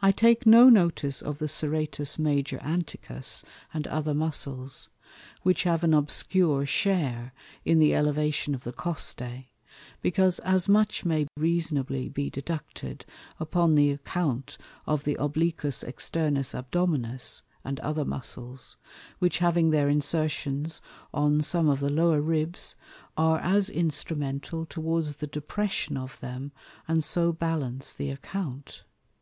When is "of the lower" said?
21.68-22.22